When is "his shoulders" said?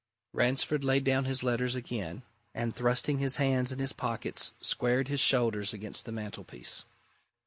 5.09-5.73